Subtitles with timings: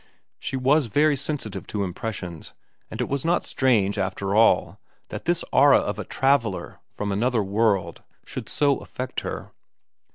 [0.39, 2.55] She was very sensitive to impressions,
[2.89, 7.43] and it was not strange, after all, that this aura of a traveller from another
[7.43, 9.51] world should so affect her.